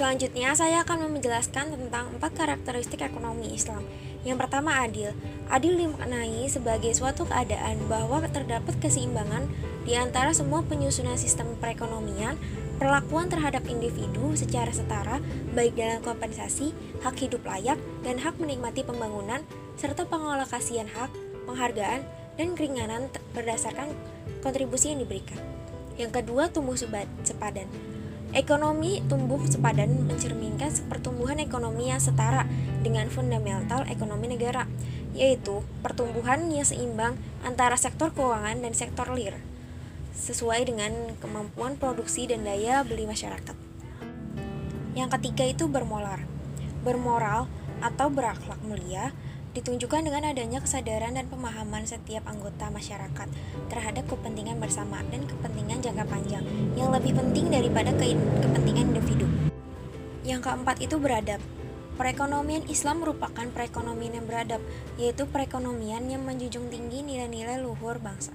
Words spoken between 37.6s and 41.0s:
sektor keuangan dan sektor real, sesuai dengan